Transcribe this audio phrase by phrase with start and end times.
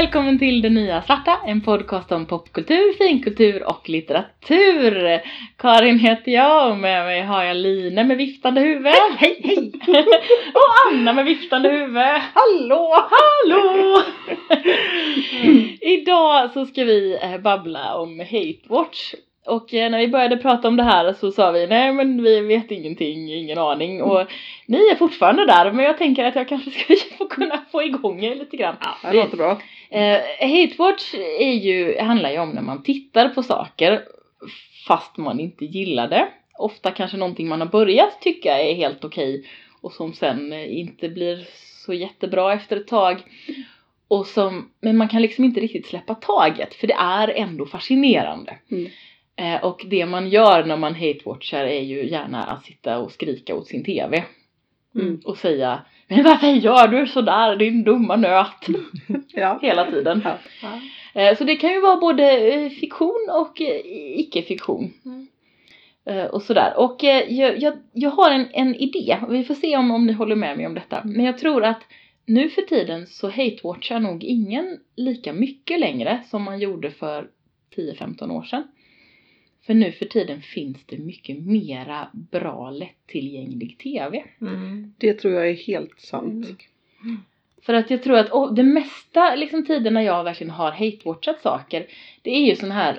[0.00, 5.20] välkommen till Det Nya Svarta, en podcast om popkultur, finkultur och litteratur.
[5.56, 8.92] Karin heter jag och med mig har jag Line med viftande huvud.
[9.16, 9.72] Hej, hej!
[10.54, 12.20] och Anna med viftande huvud.
[12.34, 13.08] Hallå!
[13.10, 14.02] Hallå!
[15.80, 19.14] Idag så ska vi eh, babbla om Hate Watch.
[19.48, 22.40] Och eh, när vi började prata om det här så sa vi nej men vi
[22.40, 24.26] vet ingenting, ingen aning och
[24.66, 28.24] ni är fortfarande där men jag tänker att jag kanske ska få kunna få igång
[28.24, 28.76] er lite grann.
[28.80, 29.60] Ja, det låter bra.
[29.90, 34.02] Eh, Hatewatch är ju, handlar ju om när man tittar på saker
[34.86, 36.28] fast man inte gillar det.
[36.58, 39.44] Ofta kanske någonting man har börjat tycka är helt okej
[39.80, 41.44] och som sen inte blir
[41.84, 43.22] så jättebra efter ett tag.
[44.08, 48.58] Och som, men man kan liksom inte riktigt släppa taget för det är ändå fascinerande.
[48.70, 48.90] Mm.
[49.38, 53.54] Eh, och det man gör när man hatewatchar är ju gärna att sitta och skrika
[53.54, 54.24] åt sin TV.
[54.94, 55.20] Mm.
[55.24, 58.66] Och säga Men varför gör du sådär din dumma nöt?
[59.34, 59.58] Ja.
[59.62, 60.22] Hela tiden.
[60.24, 60.80] Ja.
[61.20, 63.60] Eh, Så det kan ju vara både eh, fiktion och
[64.16, 64.92] icke-fiktion.
[66.06, 66.72] Eh, Och sådär.
[66.76, 66.96] Och
[67.28, 69.16] jag, jag, jag har en, en idé.
[69.28, 71.00] Vi får se om, om ni håller med mig om detta.
[71.04, 71.82] Men jag tror att
[72.26, 77.28] nu för tiden så hatewatchar nog ingen lika mycket längre som man gjorde för
[77.76, 78.62] 10-15 år sedan.
[79.68, 84.24] För nu för tiden finns det mycket mera bra lättillgänglig TV.
[84.40, 84.94] Mm.
[84.98, 86.46] Det tror jag är helt sant.
[87.62, 91.40] För att jag tror att oh, det mesta liksom tiden när jag verkligen har hatewatchat
[91.42, 91.86] saker
[92.22, 92.98] det är ju sån här eh,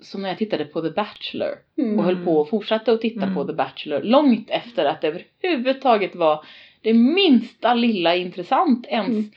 [0.00, 1.98] som när jag tittade på The Bachelor Mm.
[1.98, 3.34] och höll på och fortsatte att titta Mm.
[3.34, 6.44] på The Bachelor långt efter att det överhuvudtaget var
[6.80, 9.30] det minsta lilla intressant ens Mm.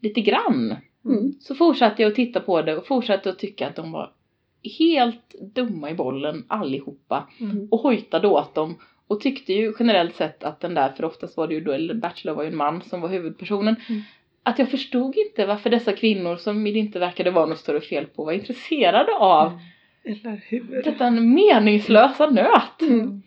[0.00, 0.76] lite grann.
[1.04, 1.32] Mm.
[1.40, 4.12] Så fortsatte jag att titta på det och fortsatte att tycka att de var
[4.78, 7.68] helt dumma i bollen allihopa Mm.
[7.70, 11.48] och hojtade åt dem och tyckte ju generellt sett att den där, för oftast var
[11.48, 14.02] det ju då, eller Bachelor var ju en man som var huvudpersonen, Mm.
[14.42, 18.06] att jag förstod inte varför dessa kvinnor som det inte verkade vara något större fel
[18.06, 19.58] på var intresserade av
[20.04, 20.82] Eller hur?
[20.84, 22.82] detta meningslösa nöt.
[22.82, 23.22] Mm.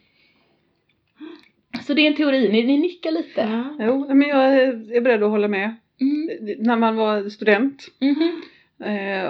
[1.87, 3.41] Så det är en teori, ni, ni nickar lite.
[3.41, 3.85] Ja.
[3.85, 5.75] Jo, men jag är beredd att hålla med.
[6.01, 6.29] Mm.
[6.59, 8.09] När man var student Mhm.
[8.21, 8.27] eh,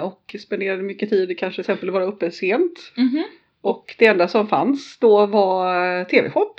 [0.02, 2.92] och spenderade mycket tid, kanske till exempel vara uppe sent.
[2.96, 3.24] Mhm.
[3.60, 6.54] Och det enda som fanns då var eh, TV-shop.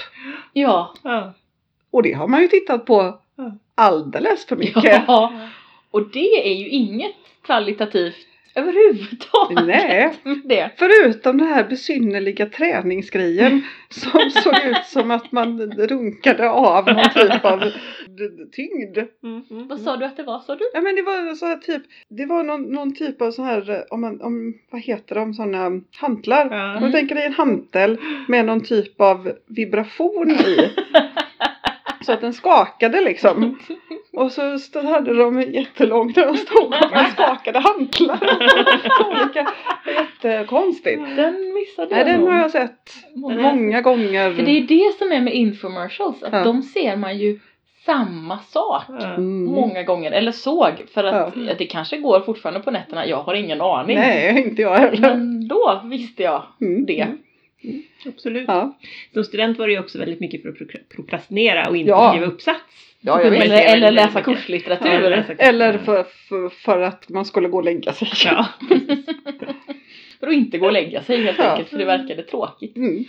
[0.53, 0.93] Ja.
[1.03, 1.33] Ja.
[1.91, 3.19] Och det har man ju tittat på
[3.75, 5.03] alldeles för mycket.
[5.07, 5.49] ja.
[5.91, 8.26] Och det är ju inget kvalitativt
[8.57, 9.65] överhuvudtaget.
[9.65, 10.13] Nej.
[10.43, 10.71] det.
[10.77, 17.45] Förutom den här besynnerliga träningsgrejen som såg ut som att man runkade av någon typ
[17.45, 17.71] av
[18.51, 18.97] tyngd.
[19.23, 20.69] Mm, mm, Vad sa du att det var sa du?
[20.73, 23.85] Ja men det var så här typ, det var någon, någon typ av så här,
[23.93, 26.49] om man, om, vad heter de, sådana hantlar.
[26.51, 26.77] Ja.
[26.77, 27.97] Om du tänker dig en hantel
[28.27, 30.69] med någon typ av vibration i.
[32.07, 33.59] Så att den skakade liksom.
[34.13, 38.19] Och så stod, hade de jättelångt där de stod och skakade hantlar.
[39.09, 39.47] Olika,
[39.85, 41.01] jättekonstigt.
[41.15, 42.29] Den missade Nej jag den nog.
[42.29, 43.41] har jag sett Många.
[43.53, 44.33] många gånger.
[44.33, 46.43] För det är det som är med infomercials, att Ja.
[46.43, 47.39] de ser man ju
[47.85, 48.83] samma sak.
[48.89, 49.45] Mm.
[49.45, 51.53] många gånger, eller såg, för att Ja.
[51.57, 53.97] det kanske går fortfarande på nätterna, jag har ingen aning.
[53.97, 55.01] Nej, inte jag heller.
[55.15, 56.85] Men då visste jag Mm.
[56.85, 57.07] det.
[58.05, 58.45] Absolut.
[58.47, 58.77] Ja.
[59.13, 62.09] Som student var det ju också väldigt mycket för att prokra- prokrastinera och inte Ja.
[62.11, 62.59] skriva uppsats.
[63.01, 64.85] Ja, Eller, eller väldigt läsa kurslitteratur.
[64.87, 68.07] Ja, eller läsa Eller för, för, för att man skulle gå och lägga sig.
[68.25, 68.45] Ja.
[70.19, 71.51] För att inte gå och lägga sig helt Ja.
[71.51, 72.77] enkelt, för det verkade tråkigt.
[72.77, 73.05] Mm.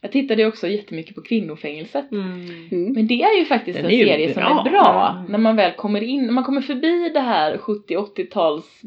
[0.00, 2.12] Jag tittade ju också jättemycket på Kvinnofängelset.
[2.12, 2.32] Mm.
[2.72, 2.92] Mm.
[2.92, 5.16] Men det är ju faktiskt Den en serie som är bra.
[5.18, 5.32] Mm.
[5.32, 8.80] När man väl kommer in, när man kommer förbi det här 70-80-tals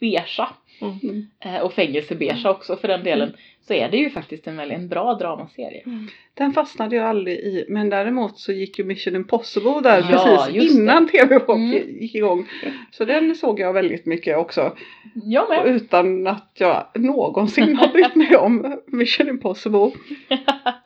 [0.00, 0.24] beigea
[0.82, 1.26] Mm.
[1.40, 3.32] eh, och fängelsebeigea också för den delen.
[3.60, 5.82] Så är det ju faktiskt en väldigt en bra dramaserie.
[6.34, 7.66] Den fastnade jag aldrig i.
[7.68, 12.00] Men däremot så gick ju Mission Impossible där Ja, precis innan TV-shop Mm.
[12.00, 12.48] gick igång.
[12.90, 14.76] Så den såg jag väldigt mycket också.
[15.14, 15.66] Jag med.
[15.66, 19.90] Utan att jag någonsin har brytt mig om Mission Impossible.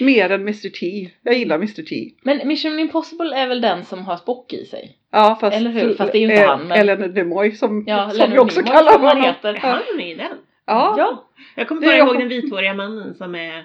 [0.00, 1.10] Mer än Mr T.
[1.22, 2.10] Jag gillar Mr T.
[2.22, 4.96] Men Mission Impossible är väl den som har Spock i sig?
[5.12, 5.94] Ja fast, Eller hur?
[5.94, 8.60] Fast det är ju inte eh, han, men- Ellen Nimoy som, Ja, som vi också
[8.60, 9.22] Nimoy kallar honom.
[9.24, 9.54] heter.
[9.54, 10.32] Är han med i den?
[10.66, 10.94] Ja.
[10.98, 11.24] Ja.
[11.56, 13.64] Jag kommer bara ihåg jag- den vithåriga mannen som är Mm.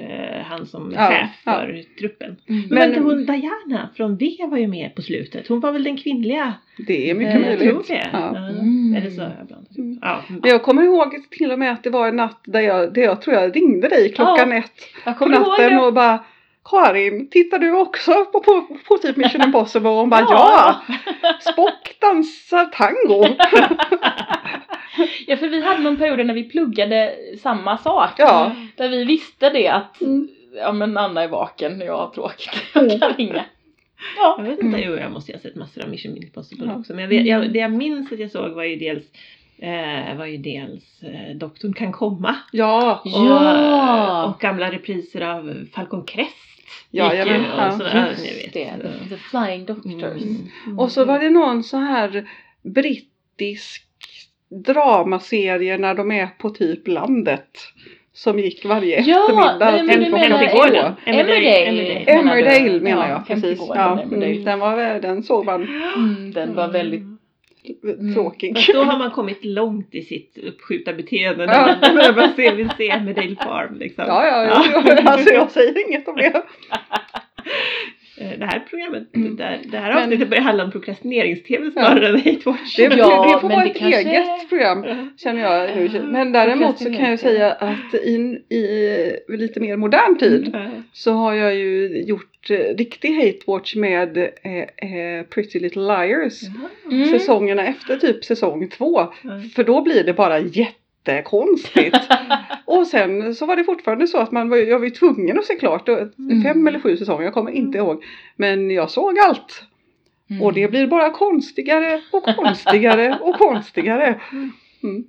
[0.00, 1.52] Eh, han som Ja, chef ja.
[1.52, 2.36] för truppen.
[2.48, 2.60] Mm.
[2.68, 5.48] Men, Men- inte hon Diana från V var ju med på slutet.
[5.48, 6.54] Hon var väl den kvinnliga?
[6.86, 7.88] Det är mycket Eh, jag tror möjligt.
[7.88, 8.08] det.
[8.12, 8.36] Ja.
[8.38, 8.94] Mm.
[8.94, 9.98] Eller så jag blandat Mm.
[10.02, 10.22] Ja.
[10.28, 13.02] Men Jag kommer ihåg till och med att det var en natt där jag, där
[13.02, 16.24] jag tror jag ringde dig klockan Ja, ett på natten och bara
[16.64, 19.88] Karin, tittar du också på, på, på typ Mission Impossible?
[19.88, 20.80] Och hon bara Ja.
[21.22, 21.32] ja!
[21.52, 23.36] Spock dansar tango!
[25.26, 28.10] Ja, för vi hade någon period när vi pluggade samma sak.
[28.18, 28.52] Ja.
[28.76, 30.28] Där vi visste det att Mm.
[30.56, 32.88] ja men Anna är vaken, jag har tråkigt, Mm.
[32.88, 33.34] jag kan ringa.
[33.34, 33.44] Jag
[34.16, 34.42] Ja.
[34.42, 34.80] vet inte, Mm.
[34.90, 36.78] jo jag måste ha sett massor av Mission Impossible Ja.
[36.78, 36.92] också.
[36.92, 39.04] Men jag vet, jag, det jag minns att jag såg var ju dels
[39.58, 42.34] eh, var ju dels eh, Doktorn kan komma.
[42.52, 44.24] Ja, Och, Ja.
[44.24, 46.49] och gamla repriser av Falcon Crest.
[46.90, 48.52] Ja, gick ju jajamän, ja, och sådär, Just ni vet.
[48.52, 50.22] det, the, Flying Doctors.
[50.66, 50.78] Mm.
[50.78, 52.28] och så var det någon så här
[52.62, 53.82] brittisk
[54.66, 57.48] dramaserie när de är på typ landet.
[58.12, 59.70] Som gick varje Ja, eftermiddag.
[59.70, 60.96] nej, men du menar.
[61.04, 62.02] Emmerdale.
[62.06, 62.80] Emmerdale.
[62.80, 63.60] Menar Ja, jag precis.
[63.68, 65.62] Ja, mm, den, var, den såg man
[65.96, 67.09] Mm, den var väldigt Mm.
[68.14, 68.56] Tråkig.
[68.56, 71.76] Fast då har man kommit långt i sitt uppskjuta beteende när Ja.
[71.94, 73.74] man, man ser, vill se Emmerdale Farm.
[73.74, 74.04] Liksom.
[74.08, 75.02] Ja, ja, ja.
[75.10, 76.42] Alltså jag säger inget om det.
[78.20, 79.36] Eh, Det här programmet, Mm.
[79.36, 82.76] det, här, det här Men- avsnittet börjar handla om prokrastinerings-tv snarare än hate watch.
[82.76, 84.84] Det, Ja, det får vara ett kanske- eget program
[85.16, 86.02] känner jag nu.
[86.02, 88.14] Men däremot så kan jag säga att i,
[88.48, 90.70] i lite mer modern tid Ja.
[90.92, 94.26] så har jag ju gjort eh, riktig hate watch med eh,
[94.56, 96.40] eh, Pretty Little Liars.
[96.90, 97.06] Mm.
[97.06, 99.00] Säsongerna efter typ säsong två.
[99.54, 100.38] För då blir det bara
[101.06, 101.96] jättekonstigt.
[102.64, 105.44] Och sen så var det fortfarande så att man var, jag var ju tvungen att
[105.44, 105.88] se klart.
[105.88, 106.42] Mm.
[106.42, 108.04] Fem eller sju säsonger, jag kommer inte ihåg.
[108.36, 109.64] Men jag såg allt.
[110.30, 110.42] Mm.
[110.42, 114.20] Och det blir bara konstigare och konstigare och konstigare.
[114.32, 114.52] Mm.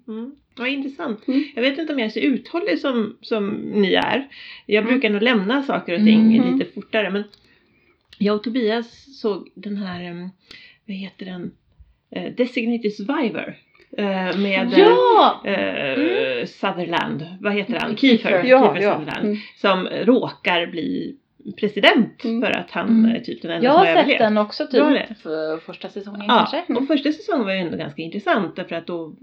[0.07, 0.35] Mm.
[0.57, 1.27] Vad intressant.
[1.27, 1.43] Mm.
[1.55, 4.27] Jag vet inte om jag är så uthållig som, som ni är.
[4.65, 4.93] Jag Mm.
[4.93, 7.09] brukar nog lämna saker och ting lite fortare.
[7.09, 7.23] Men
[8.17, 10.29] jag och Tobias såg den här,
[10.85, 11.51] vad heter den,
[12.15, 13.55] Eh, Designated Survivor.
[13.97, 15.41] Eh, Med Ja!
[15.45, 16.47] eh, Mm.
[16.47, 17.97] Sutherland, vad heter han?
[17.97, 18.29] Kiefer.
[18.29, 18.73] Kiefer, Ja.
[18.75, 19.25] Sutherland.
[19.25, 19.37] Mm.
[19.55, 21.15] Som råkar bli
[21.59, 22.41] president Mm.
[22.41, 23.15] för att han Mm.
[23.15, 24.19] är typ den enda Jag som har har sett överlevt.
[24.19, 26.73] den också typ för första säsongen Ja, kanske.
[26.73, 29.13] och första säsongen var ju ändå ganska intressant därför att då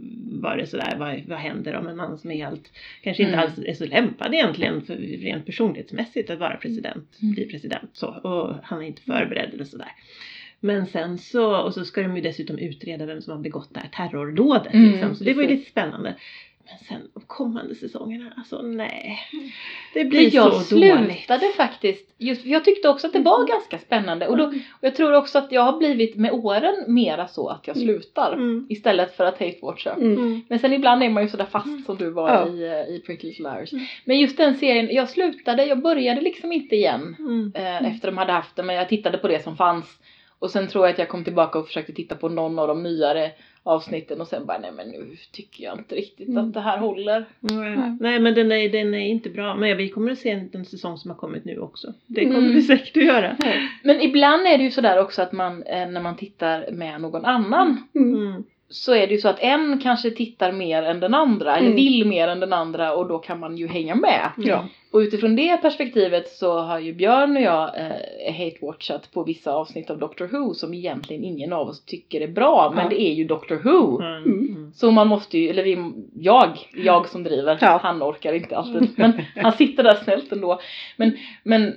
[0.41, 2.73] var det sådär, vad, vad händer om en man som är helt,
[3.03, 3.45] kanske inte Mm.
[3.45, 7.35] alls är så lämpad egentligen för rent personlighetsmässigt att vara president, Mm.
[7.35, 9.93] bli president så, och han är inte förberedd eller sådär.
[10.61, 13.81] Men sen så, och så ska de ju dessutom utreda vem som har begått det
[13.81, 16.15] här terrordådet Mm, liksom, så det var ju lite spännande.
[16.71, 19.19] Men sen de kommande säsongerna, alltså nej.
[19.95, 21.07] Det Men blir jag så dåligt.
[21.17, 24.95] slutade faktiskt, just, jag tyckte också att det var ganska spännande och, då, och jag
[24.97, 28.67] tror också att jag har blivit med åren mera så att jag slutar Mm.
[28.69, 29.95] istället för att hate-watcha.
[29.97, 30.13] Mm.
[30.13, 30.41] Mm.
[30.49, 32.49] Men sen ibland är man ju sådär fast som du var Ja.
[32.49, 33.73] i, eh, i Pretty Little Liars.
[33.73, 33.85] Mm.
[34.05, 37.53] Men just den serien, jag slutade, jag började liksom inte igen Mm.
[37.55, 39.99] eh, efter de hade haft den men jag tittade på det som fanns.
[40.39, 42.83] Och sen tror jag att jag kom tillbaka och försökte titta på någon av de
[42.83, 43.31] nyare
[43.63, 46.45] avsnitten och sen bara nej men nu tycker jag inte riktigt Mm.
[46.49, 47.25] att det här håller.
[47.41, 47.97] Nej, Nej.
[48.01, 49.55] Nej men den är, den är inte bra.
[49.55, 51.93] Men vi kommer att se en, säsong som har kommit nu också.
[52.07, 52.53] Det kommer Mm.
[52.55, 53.37] vi säkert att göra.
[53.83, 57.25] Men ibland är det ju sådär också att man eh, när man tittar med någon
[57.25, 58.15] annan Mm.
[58.15, 58.45] Mm.
[58.71, 61.77] Så är det ju så att en kanske tittar mer än den andra eller Mm.
[61.77, 64.31] vill mer än den andra och då kan man ju hänga med.
[64.37, 64.65] Ja.
[64.93, 69.91] Och utifrån det perspektivet så har ju Björn och jag eh, hate-watchat på vissa avsnitt
[69.91, 72.91] av Doctor Who som egentligen ingen av oss tycker är bra men Ja.
[72.91, 74.01] det är ju Doctor Who.
[74.01, 74.23] Mm.
[74.25, 74.49] Mm.
[74.57, 74.73] Mm.
[74.73, 77.81] Så man måste ju, eller vi, jag, jag som driver, Ja.
[77.83, 78.89] han orkar inte alltid.
[78.97, 80.61] Men han sitter där snällt ändå.
[80.97, 81.75] Men, men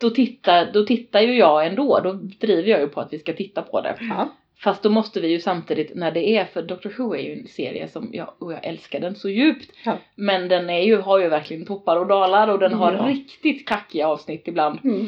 [0.00, 3.32] då, tittar, då tittar ju jag ändå, då driver jag ju på att vi ska
[3.32, 3.94] titta på det.
[4.00, 4.28] Ja.
[4.62, 7.46] Fast då måste vi ju samtidigt, när det är, för Doctor Who är ju en
[7.46, 9.70] serie som jag, och jag älskar den så djupt.
[9.84, 9.98] Ja.
[10.14, 13.06] Men den är ju, har ju verkligen toppar och dalar och den har Ja.
[13.08, 14.78] riktigt kackiga avsnitt ibland.
[14.84, 15.06] Mm.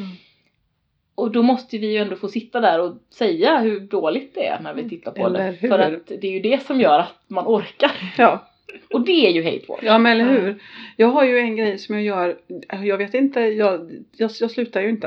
[1.15, 4.61] Och då måste vi ju ändå få sitta där och säga hur dåligt det är
[4.61, 5.57] när vi tittar på Eller det.
[5.61, 5.69] hur?
[5.69, 7.93] För att det är ju det som gör att man orkar.
[8.19, 8.49] ja.
[8.95, 9.83] Och det är ju hate watch.
[9.83, 10.62] Ja men eller hur.
[10.97, 12.37] Jag har ju en grej som jag gör.
[12.85, 15.07] Jag vet inte, jag, jag, jag slutar ju inte.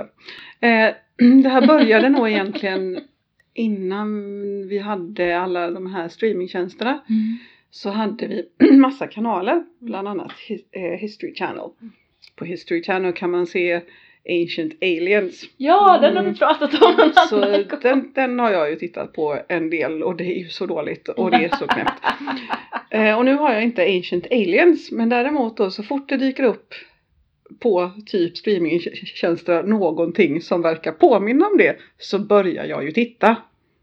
[0.60, 0.89] Eh,
[1.43, 3.00] det här började nog egentligen
[3.55, 4.07] innan
[4.67, 6.91] vi hade alla de här streamingtjänsterna.
[6.91, 7.38] Mm.
[7.71, 8.45] Så hade vi
[8.77, 9.63] massa kanaler.
[9.79, 10.31] Bland annat
[10.71, 11.69] eh, History Channel.
[12.35, 13.81] På History Channel kan man se
[14.29, 15.43] Ancient Aliens.
[15.57, 16.33] Ja, den har Mm.
[16.33, 17.39] vi pratat om Så
[17.81, 21.07] den, den har jag ju tittat på en del och det är ju så dåligt
[21.07, 22.01] och det är så knäppt.
[22.89, 26.43] Eh, och nu har jag inte Ancient Aliens men däremot då så fort det dyker
[26.43, 26.74] upp
[27.59, 33.37] på typ streamingtjänster någonting som verkar påminna om det så börjar jag ju titta.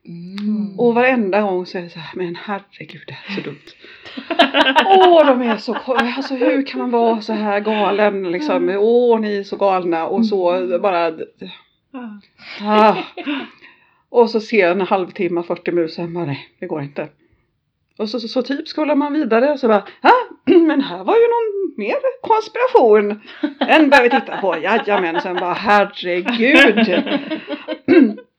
[0.07, 0.81] Mm.
[0.81, 3.59] Och varenda gång så är det så här, men herregud det här är så dumt.
[4.87, 9.37] Åh de är så, alltså hur kan man vara så här galen liksom, åh ni
[9.37, 11.13] är så galna och så bara
[12.61, 12.97] Ah.
[14.09, 17.09] Och så ser jag en halvtimme, 40 minuter, bara nej, det går inte.
[17.99, 20.13] Och så, så, så typ scrollar man vidare och så bara, ja,
[20.45, 21.52] men här var ju någon
[21.83, 23.21] mer konspiration.
[23.59, 27.03] Den börjar vi titta på, jajamensan, bara herregud.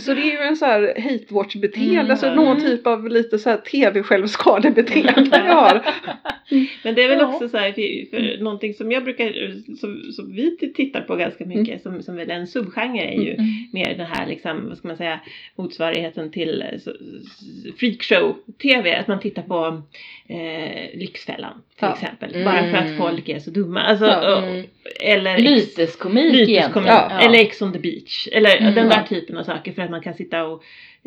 [0.00, 2.10] Så det är ju en så här hate watch beteende, Mm.
[2.10, 5.82] alltså någon typ av lite så här tv-självskadebeteende jag har.
[6.82, 7.26] Men det är väl Ja.
[7.34, 9.32] också så här, för, för någonting som jag brukar,
[9.76, 13.46] som, som vi tittar på ganska mycket, som, som väl en subgenre är ju Mm.
[13.72, 15.20] mer den här liksom, vad ska man säga,
[15.56, 16.64] motsvarigheten till
[17.78, 18.94] freakshow-tv.
[18.96, 19.82] Att man tittar på
[20.28, 21.92] eh, Lyxfällan till Ja.
[21.92, 22.44] exempel.
[22.44, 22.98] Bara för att Mm.
[22.98, 23.80] folk är så dumma.
[23.80, 24.36] Alltså, Ja.
[24.36, 24.64] och- Mm.
[25.00, 26.48] Eller Lyteskomik Lyteskomik.
[26.48, 26.86] egentligen.
[26.88, 27.20] Ja.
[27.20, 28.28] Eller Ex on the beach.
[28.32, 28.74] Eller Mm.
[28.74, 30.62] den där typen av saker för att man kan sitta och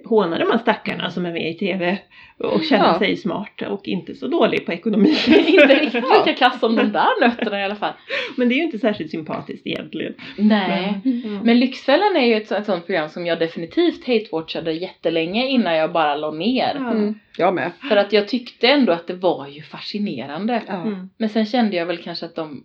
[0.05, 1.99] håna de här stackarna som är med i tv
[2.37, 2.99] och känna Ja.
[2.99, 5.09] sig smart och inte så dålig på ekonomi.
[5.27, 7.93] inte riktigt lika kass som de där nötterna i alla fall.
[8.35, 10.13] Men det är ju inte särskilt sympatiskt egentligen.
[10.37, 11.01] Nej.
[11.05, 11.39] Mm.
[11.43, 15.91] Men Lyxfällan är ju ett, ett sånt program som jag definitivt hate-watchade jättelänge innan jag
[15.91, 16.71] bara la ner.
[16.75, 16.91] Ja.
[16.91, 17.19] Mm.
[17.37, 17.71] Jag med.
[17.89, 20.61] För att jag tyckte ändå att det var ju fascinerande.
[20.67, 20.81] Ja.
[20.81, 21.09] Mm.
[21.17, 22.63] Men sen kände jag väl kanske att de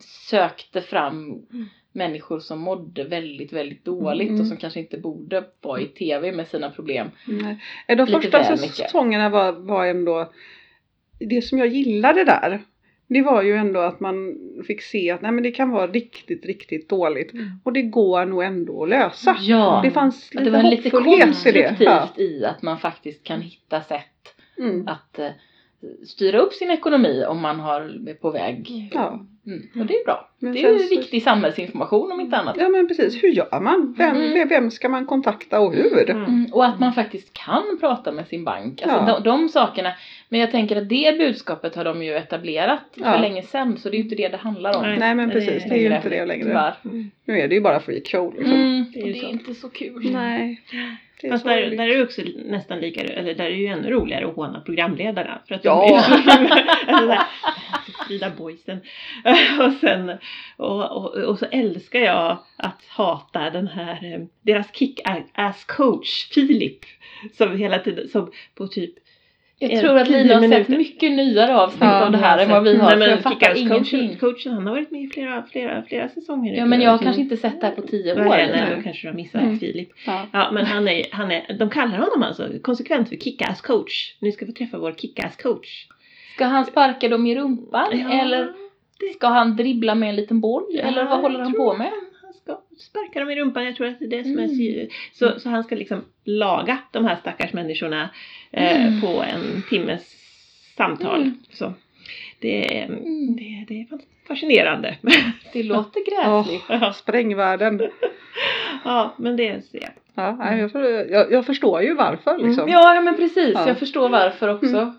[0.00, 1.68] sökte fram Mm.
[1.94, 4.40] Människor som mådde väldigt, väldigt dåligt Mm.
[4.40, 7.10] och som kanske inte borde vara i tv med sina problem.
[7.26, 7.58] Nej.
[7.88, 10.32] Eh, De första säsongerna var, var ändå
[11.20, 12.62] det som jag gillade där.
[13.06, 14.36] Det var ju ändå att man
[14.66, 17.32] fick se att nej, men det kan vara riktigt, riktigt dåligt.
[17.32, 17.50] Mm.
[17.64, 19.36] Och det går nog ändå att lösa.
[19.40, 21.62] Ja, Det fanns lite det var lite hoppfullhet i det.
[21.62, 22.08] konstruktivt Ja.
[22.16, 24.00] i att man faktiskt kan hitta sätt
[24.58, 24.88] Mm.
[24.88, 25.28] att eh,
[26.06, 28.90] styra upp sin ekonomi om man har, är på väg.
[28.94, 29.20] Ja.
[29.46, 29.62] Mm.
[29.80, 30.28] Och det är bra.
[30.38, 32.56] Men Det är ju viktig samhällsinformation om inte annat.
[32.58, 33.94] Ja men precis, hur gör man?
[33.98, 34.48] Vem, Mm.
[34.48, 36.10] vem ska man kontakta och hur?
[36.10, 36.24] Mm.
[36.24, 38.82] Mm, och att man faktiskt kan prata med sin bank.
[38.82, 39.18] Alltså Ja.
[39.18, 39.92] de, de sakerna.
[40.34, 43.12] Men jag tänker att det budskapet har de ju etablerat Ja.
[43.12, 43.76] för länge sedan.
[43.78, 44.82] Så det är ju inte det det handlar om.
[44.82, 44.98] Nej.
[44.98, 46.44] Nej men det precis, är det är ju inte det längre.
[46.44, 46.74] Tyvärr.
[47.24, 48.54] Nu är det ju bara freakshow liksom.
[48.54, 50.10] Mm, Det är det är inte så kul.
[50.12, 50.60] Nej.
[51.20, 53.90] Det Fast där, där är det också nästan lika, eller där är det ju ännu
[53.90, 55.42] roligare att håna programledarna.
[55.48, 56.04] För att Ja.
[56.86, 57.18] alltså
[58.08, 58.78] Frida Boysen.
[59.60, 60.12] Och sen,
[60.56, 66.78] och, och, och så älskar jag att hata den här, eh, deras kick-ass coach Filip.
[67.32, 68.94] Som hela tiden, som på typ
[69.58, 72.62] Jag tror att Lina har sett mycket nyare avsnitt Ja, av det här än vad
[72.62, 72.96] vi har.
[72.96, 74.08] Nej, men ingenting.
[74.08, 76.54] coachen, coachen, han har varit med i flera, flera, flera säsonger.
[76.54, 78.24] Ja men jag har Så- kanske inte sett det här på tio år.
[78.24, 79.58] Nej, nej, då kanske du har missat Mm.
[79.58, 79.88] Filip.
[80.06, 80.26] Ja.
[80.32, 84.14] Ja, men han är, han är, de kallar honom alltså konsekvent för kick-ass coach.
[84.20, 85.86] Nu ska vi träffa vår kick-ass coach.
[86.34, 87.92] Ska han sparka dem i rumpan?
[88.10, 88.52] Eller
[89.16, 90.64] ska han dribbla med en liten boll?
[90.70, 91.90] Ja, eller vad håller han på med?
[92.44, 93.64] Ska sparka dem i rumpan.
[93.64, 94.56] Jag tror att det är det som är Mm.
[94.56, 98.10] sy- så, så han ska liksom laga de här stackars människorna
[98.50, 99.00] eh, Mm.
[99.00, 100.02] på en timmes
[100.76, 101.20] samtal.
[101.22, 101.38] Mm.
[101.50, 101.72] Så
[102.38, 103.36] det, är, Mm.
[103.36, 103.86] det, det är
[104.28, 104.96] fascinerande.
[105.52, 106.96] Det låter gräsligt.
[106.96, 107.80] sprängvärlden.
[108.84, 109.90] ja, men det ser jag.
[110.14, 110.70] Ja, jag,
[111.10, 112.68] jag, jag förstår ju varför liksom.
[112.68, 113.54] Ja, ja men precis.
[113.54, 113.68] Ja.
[113.68, 114.94] Jag förstår varför också.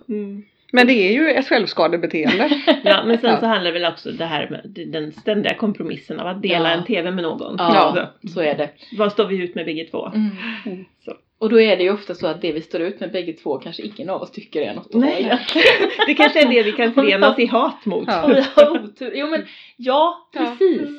[0.74, 0.86] Mm.
[0.86, 2.50] Men det är ju ett självskadebeteende.
[2.84, 3.40] Ja, men sen Ja.
[3.40, 6.76] så handlar det väl också det här med den ständiga kompromissen av att dela Ja.
[6.78, 7.56] en TV med någon.
[7.58, 8.70] Ja, så är det.
[8.78, 10.06] Så, vad står vi ut med bägge två?
[10.08, 10.86] Mm.
[11.06, 11.14] Så.
[11.38, 13.58] Och då är det ju ofta så att det vi står ut med bägge två
[13.58, 15.40] kanske ingen av oss tycker är något att Nej.
[16.08, 18.08] Det kanske är det vi kan förena oss i hat mot.
[18.08, 18.24] Ja.
[18.24, 19.12] Och vi har otur.
[19.16, 19.46] Jo men
[19.78, 20.40] ja, Ja.
[20.40, 20.90] precis.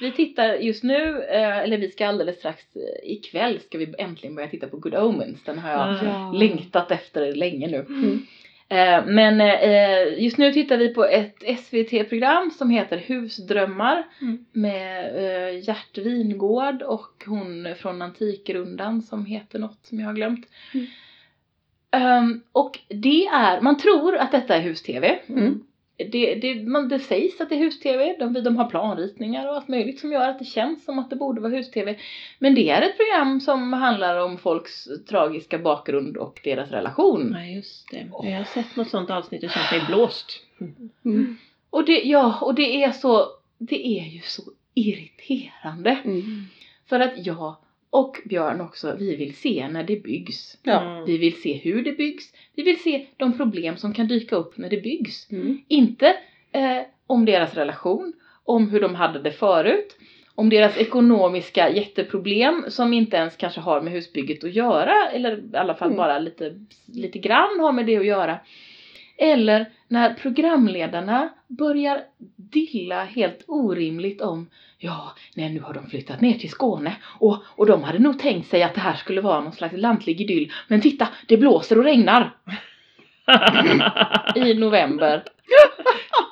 [0.00, 4.34] Vi tittar just nu, eh, eller vi ska alldeles strax eh, ikväll ska vi äntligen
[4.34, 5.44] börja titta på Good Omens.
[5.44, 6.32] Den har jag Ja.
[6.34, 7.76] längtat efter länge nu.
[7.88, 8.26] Mm.
[8.74, 14.44] Eh, Men eh, just nu tittar vi på ett SVT-program som heter Husdrömmar Mm.
[14.52, 20.46] med eh, Gert Wingård och hon från Antikrundan som heter något som jag har glömt.
[20.74, 20.86] Mm.
[21.90, 25.18] Ehm, och det är, man tror att detta är hus-tv.
[25.28, 25.60] Mm.
[25.96, 29.68] Det, det, man, det sägs att det är hus-tv, de, de har planritningar och allt
[29.68, 31.98] möjligt som gör att det känns som att det borde vara hus-tv.
[32.38, 37.30] Men det är ett program som handlar om folks tragiska bakgrund och deras relation.
[37.30, 38.08] Nej, just det.
[38.22, 40.26] Jag har sett något sånt avsnitt och känt mig blåst.
[41.04, 41.36] Mm.
[41.70, 43.26] Och det, ja, och det är så,
[43.58, 44.42] det är ju så
[44.74, 45.90] irriterande.
[46.04, 46.44] Mm.
[46.86, 47.56] För att jag
[47.94, 50.58] och Björn också, vi vill se när det byggs.
[50.62, 50.80] Ja.
[50.80, 51.04] Mm.
[51.04, 52.24] Vi vill se hur det byggs.
[52.56, 55.30] Vi vill se de problem som kan dyka upp när det byggs.
[55.32, 55.58] Mm.
[55.68, 56.06] Inte
[56.52, 58.12] eh, om deras relation,
[58.44, 59.96] om hur de hade det förut,
[60.34, 65.56] om deras ekonomiska jätteproblem som inte ens kanske har med husbygget att göra, eller i
[65.56, 65.96] alla fall Mm.
[65.96, 66.54] bara lite,
[66.86, 68.38] lite grann har med det att göra.
[69.16, 72.00] Eller när programledarna börjar
[72.36, 77.66] dilla helt orimligt om Ja, nej nu har de flyttat ner till Skåne och, och
[77.66, 80.52] de hade nog tänkt sig att det här skulle vara någon slags lantlig idyll.
[80.68, 82.36] Men titta, det blåser och regnar
[84.36, 85.22] i november.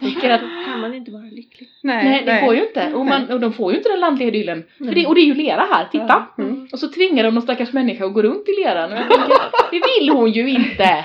[0.00, 1.68] Tänker att kan man inte vara lycklig?
[1.82, 2.92] Nej, nej, det går ju inte.
[2.94, 4.64] Och, man, och de får ju inte den lantliga idyllen.
[4.78, 4.94] För Nej.
[4.94, 6.26] det, och det är ju lera här, titta!
[6.36, 6.68] Ja, mm.
[6.72, 8.92] Och så tvingar de någon stackars människa att gå runt i leran.
[8.92, 9.34] Och tänker,
[9.70, 11.04] det vill hon ju inte!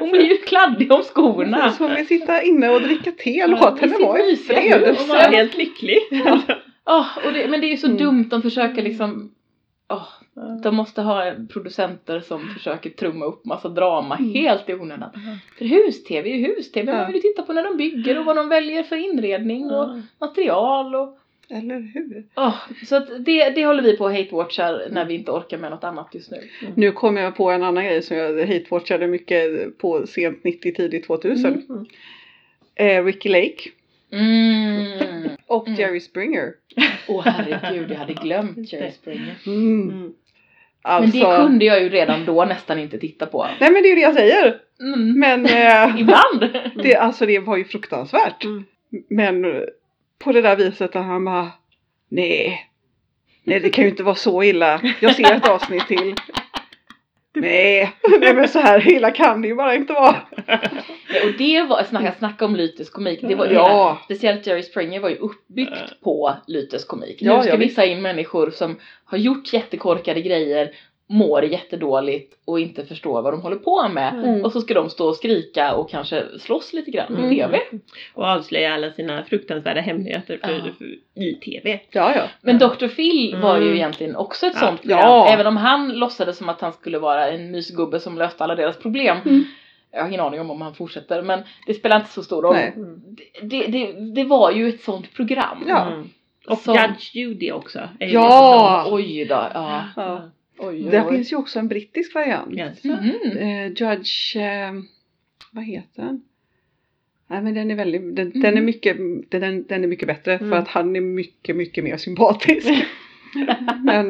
[0.00, 1.70] Hon blir ju kladdig om skorna.
[1.72, 4.82] Så hon vill sitta inne och dricka te, låt Ja, i henne vara i fred.
[4.82, 5.98] Och vara helt lycklig.
[6.86, 7.98] Ja, och det, men det är ju så Mm.
[7.98, 9.30] dumt att försöka liksom
[9.88, 10.08] åh,
[10.62, 14.32] de måste ha producenter som försöker trumma upp massa drama Mm.
[14.34, 15.10] helt i onödan.
[15.58, 16.96] För hus-tv är ju hus-tv, Ja.
[16.98, 19.88] man vill ju titta på när de bygger och vad de väljer för inredning och
[20.20, 22.24] material och Eller hur?
[22.36, 22.54] åh,
[22.86, 25.84] Så att det, det håller vi på och hate-watchar när vi inte orkar med något
[25.84, 26.38] annat just nu.
[26.74, 31.06] Nu kom jag på en annan grej som jag hate-watchade mycket på sent 90, tidigt
[31.06, 31.62] 2000.
[31.68, 31.86] Mm.
[32.74, 33.70] Eh, Ricky Lake
[34.14, 35.28] Mm.
[35.46, 35.80] och Mm.
[35.80, 36.52] Jerry Springer.
[37.08, 38.90] Åh herregud, jag hade glömt Jerry.
[38.92, 39.36] Springer.
[40.82, 43.46] Alltså, Men det kunde jag ju redan då nästan inte titta på.
[43.60, 44.60] Nej men det är ju det jag säger.
[44.80, 45.18] Mm.
[45.18, 46.52] Men eh, Ibland!
[46.82, 48.44] det, alltså det var ju fruktansvärt.
[48.44, 48.64] Mm.
[49.08, 49.60] Men eh,
[50.18, 51.50] på det där viset att han bara
[52.08, 52.70] Nej.
[53.44, 54.80] Nej det kan ju inte vara så illa.
[55.00, 56.14] Jag ser ett avsnitt till.
[57.34, 57.92] Nej.
[58.20, 60.16] Nej men så här illa kan det ju bara inte vara.
[61.24, 63.20] Och det var, snacka, snacka om Lytes komik.
[63.22, 63.50] Det var, Ja.
[63.68, 67.16] hela, speciellt Jerry Springer var ju uppbyggt på Lytes komik.
[67.20, 70.70] Ja, nu ska vi ta in människor som har gjort jättekorkade grejer,
[71.14, 74.14] mår jättedåligt och inte förstår vad de håller på med.
[74.14, 74.44] Mm.
[74.44, 77.32] Och så ska de stå och skrika och kanske slåss lite grann Mm.
[77.32, 77.58] i TV.
[78.14, 80.72] Och avslöja alla sina fruktansvärda hemligheter för, Ja.
[80.78, 81.80] för, i TV.
[81.90, 82.22] Ja ja.
[82.42, 82.86] Men Dr.
[82.88, 83.74] Phil var ju Mm.
[83.76, 84.66] egentligen också ett Ja.
[84.66, 85.00] sånt program.
[85.00, 85.28] Ja.
[85.32, 88.76] Även om han låtsades som att han skulle vara en mysgubbe som löste alla deras
[88.78, 89.16] problem.
[89.24, 89.44] Mm.
[89.92, 92.56] Jag har ingen aning om om han fortsätter men det spelar inte så stor roll.
[92.56, 93.00] Mm.
[93.42, 95.64] Det, det, det var ju ett sånt program.
[95.68, 95.86] Ja.
[95.86, 96.08] Mm.
[96.48, 97.78] Och Som- Judge Judy också.
[98.00, 98.86] är Ja.
[98.90, 99.82] Oj då, ja.
[99.96, 100.30] Ja.
[100.58, 101.14] Oj, Det oj.
[101.16, 102.54] finns ju också en brittisk variant.
[102.58, 102.84] Yes.
[102.84, 103.10] Mhm.
[103.38, 104.72] Eh, Judge, eh,
[105.52, 106.22] vad heter den?
[107.26, 108.40] Nej men den är väldigt, den, Mm.
[108.40, 108.96] den är mycket,
[109.30, 110.58] den, den är mycket bättre för Mm.
[110.58, 112.68] att han är mycket, mycket mer sympatisk.
[113.84, 114.08] men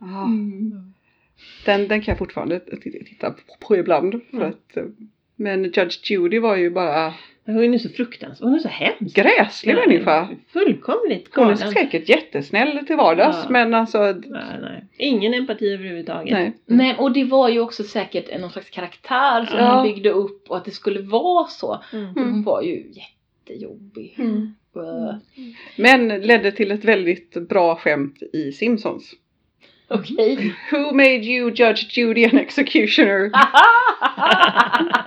[0.00, 0.92] ja, Mm.
[1.64, 2.60] den, den kan jag fortfarande
[3.04, 4.12] titta på ibland.
[4.30, 4.48] För Mm.
[4.48, 4.84] att, eh,
[5.36, 7.14] men Judge Judy var ju bara
[7.48, 9.16] Hon är så fruktansvärd, hon är så hemsk.
[9.16, 10.28] gräslig Ja, människa.
[10.52, 11.72] Fullkomligt Hon är galen.
[11.72, 13.50] säkert jättesnäll till vardags Ja.
[13.50, 14.84] men alltså Nej, nej.
[14.96, 16.32] Ingen empati överhuvudtaget.
[16.32, 16.52] nej.
[16.66, 19.74] Nej, och det var ju också säkert en någon slags karaktär som Ja.
[19.74, 21.82] hon byggde upp och att det skulle vara så.
[21.92, 22.06] Mm.
[22.14, 24.14] Hon var ju jättejobbig.
[24.18, 24.54] Mm.
[24.76, 25.14] Uh,
[25.76, 29.12] Men ledde till ett väldigt bra skämt i Simpsons.
[29.88, 30.54] Okej.
[30.72, 33.30] Who made you Judge Judy an executioner?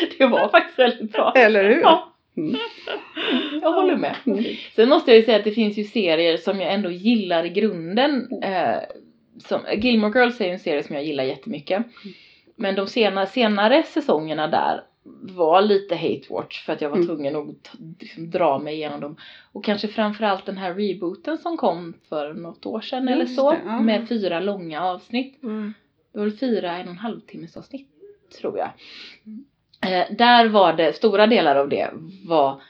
[0.18, 1.32] det var faktiskt väldigt bra.
[1.36, 1.80] Eller hur?
[1.80, 2.12] Ja.
[2.36, 2.56] Mm.
[3.62, 4.16] Jag håller med.
[4.26, 4.44] Mm.
[4.76, 7.48] Sen måste jag ju säga att det finns ju serier som jag ändå gillar i
[7.48, 8.28] grunden.
[8.42, 8.76] Eh,
[9.38, 11.86] som, Gilmore Girls är ju en serie som jag gillar jättemycket.
[12.56, 14.80] Men de sena, senare säsongerna där
[15.20, 17.06] var lite hate watch för att jag var Mm.
[17.08, 19.16] tvungen att liksom, dra mig igenom dem.
[19.52, 23.50] Och kanske framförallt den här rebooten som kom för något år sedan eller Just så.
[23.50, 23.80] det, ja.
[23.80, 25.42] Med fyra långa avsnitt.
[25.42, 25.74] Mm.
[26.12, 27.88] Det var fyra en och en halv timmes avsnitt
[28.40, 28.70] tror jag.
[29.84, 31.90] Eh, där var det, stora delar av det
[32.24, 32.60] var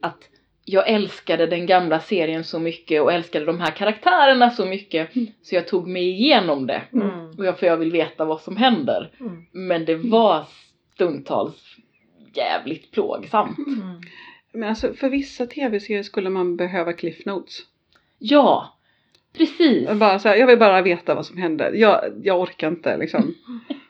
[0.00, 0.28] att
[0.64, 5.28] jag älskade den gamla serien så mycket och älskade de här karaktärerna så mycket Mm.
[5.42, 6.82] så jag tog mig igenom det.
[6.92, 7.30] Mm.
[7.38, 9.10] Och jag, för jag vill veta vad som händer.
[9.20, 9.46] Mm.
[9.52, 10.44] Men det var
[10.94, 11.76] stundtals
[12.34, 13.58] jävligt plågsamt.
[13.58, 14.00] Mm.
[14.52, 17.58] Men alltså för vissa tv-serier skulle man behöva cliff notes.
[18.18, 18.78] Ja,
[19.32, 19.84] precis.
[19.86, 21.72] Jag Bara så här, jag vill bara veta vad som händer.
[21.72, 23.34] Jag, jag orkar inte liksom.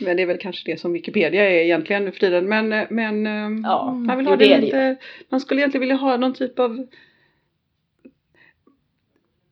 [0.00, 2.48] Men det är väl kanske det som Wikipedia är egentligen nu för tiden.
[2.48, 4.96] Men, eh, men eh, Ja, man vill ha det lite,
[5.28, 6.86] man skulle egentligen vilja ha någon typ av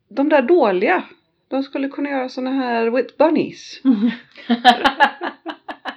[0.09, 1.05] de där dåliga.
[1.49, 3.81] De skulle kunna göra såna här with bunnies.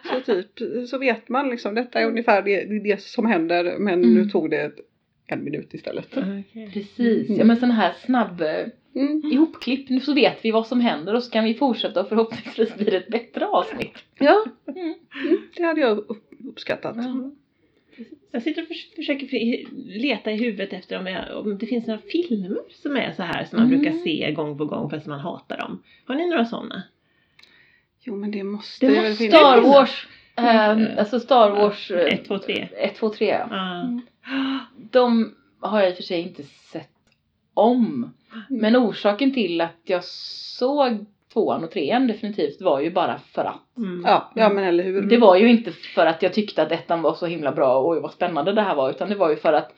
[0.09, 0.47] Så typ,
[0.89, 4.13] så vet man liksom detta är ungefär det, det som händer men Mm.
[4.13, 4.71] nu tog det
[5.27, 6.07] en minut istället.
[6.17, 6.69] Okej.
[6.73, 7.39] Precis, Mm.
[7.39, 8.43] ja men sån här snabb
[8.95, 9.31] Mm.
[9.31, 12.75] ihopklipp, nu så vet vi vad som händer och så kan vi fortsätta och förhoppningsvis
[12.75, 13.97] blir det ett bättre avsnitt.
[14.19, 14.93] Ja, Mm.
[15.27, 16.95] mm, det hade jag upp- uppskattat.
[18.31, 21.87] Jag sitter och förs- försöker för- leta i huvudet efter om, jag, om det finns
[21.87, 23.81] några filmer som är så här som man Mm.
[23.81, 25.83] brukar se gång på gång fast man hatar dem.
[26.05, 26.83] Har ni några sådana?
[28.01, 29.39] Jo men det måste Det väl måste- finnas.
[29.39, 30.97] Star Wars, eh, Mm.
[30.97, 32.67] alltså Star Wars eh, 1, 2, 3.
[32.77, 33.47] 1, 2, 3 ja.
[33.51, 33.99] Ja.
[34.91, 36.89] De har jag i och för sig inte sett
[37.53, 38.13] om.
[38.49, 43.77] Men orsaken till att jag såg tvåan och trean definitivt var ju bara för att.
[43.77, 44.03] Mm.
[44.05, 45.01] Ja, ja men eller hur.
[45.01, 47.89] Det var ju inte för att jag tyckte att ettan var så himla bra och
[47.89, 49.71] oj vad spännande det här var utan det var ju för att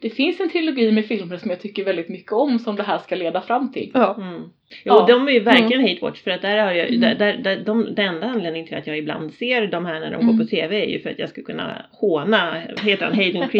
[0.00, 2.98] det finns en trilogi med filmer som jag tycker väldigt mycket om som det här
[2.98, 3.90] ska leda fram till.
[3.94, 4.14] Ja.
[4.16, 4.42] Mm.
[4.42, 4.48] Jo,
[4.84, 5.06] Ja.
[5.08, 7.00] de är ju verkligen hate watch för att där har jag, Mm.
[7.00, 10.10] där, där, där, de, den enda anledningen till att jag ibland ser de här när
[10.10, 10.26] de Mm.
[10.36, 13.48] går på TV är ju för att jag ska kunna håna, heter han, Hayden.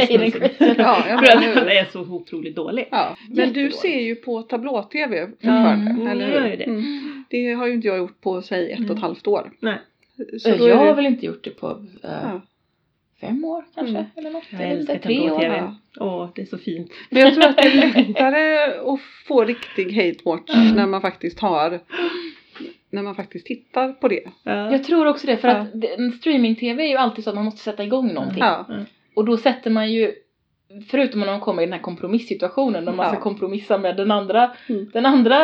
[0.79, 2.88] Ja, ja, för att han är så otroligt dålig.
[2.90, 6.57] Ja, men du ser ju på tablå-tv fortfarande, Mm, eller jag hur?
[6.57, 6.64] det.
[6.64, 7.24] Mm.
[7.31, 9.03] Det har ju inte jag gjort på säg ett och ett Mm.
[9.03, 9.51] halvt år.
[9.61, 9.79] Nej.
[10.40, 12.40] Så jag har det, väl inte gjort det på ja.
[13.20, 14.07] Fem år kanske Mm.
[14.16, 14.44] eller något.
[14.50, 15.42] Jag älskar tre år.
[15.44, 15.74] Ja.
[16.00, 16.90] Åh, det är så fint.
[17.11, 21.40] Men jag tror att det är lättare att få riktig hate watch när man faktiskt
[21.40, 21.81] har
[22.90, 24.22] när man faktiskt tittar på det.
[24.42, 24.72] Ja.
[24.72, 25.54] Jag tror också det för Ja.
[25.54, 28.38] att streaming-tv är ju alltid så att man måste sätta igång någonting.
[28.38, 28.66] Ja.
[29.14, 30.12] Och då sätter man ju
[30.90, 33.12] Förutom när man kommer i den här kompromissituationen när man Ja.
[33.12, 34.90] ska kompromissa med den andra, Mm.
[34.92, 35.37] den andra